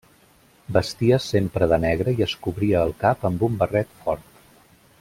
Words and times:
Vestia 0.77 1.19
sempre 1.25 1.67
de 1.73 1.79
negre 1.83 2.15
i 2.21 2.25
es 2.27 2.33
cobria 2.47 2.81
el 2.89 2.95
cap 3.05 3.29
amb 3.31 3.47
un 3.49 3.61
barret 3.61 3.93
fort. 4.07 4.27